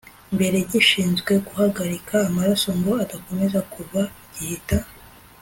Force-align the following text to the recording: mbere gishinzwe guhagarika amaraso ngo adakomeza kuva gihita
mbere 0.35 0.57
gishinzwe 0.71 1.33
guhagarika 1.47 2.15
amaraso 2.29 2.69
ngo 2.79 2.91
adakomeza 3.03 3.59
kuva 3.73 4.01
gihita 4.33 4.77